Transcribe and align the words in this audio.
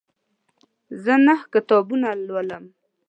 زه 1.03 1.13
نهه 1.25 1.45
کتابونه 1.53 2.09
لولم. 2.27 2.63